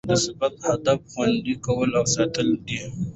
د 0.09 0.11
ضبط 0.25 0.55
هدف؛ 0.69 0.99
خوندي 1.11 1.55
کول 1.65 1.89
او 1.99 2.05
ساتل 2.15 2.47
دي. 2.65 2.79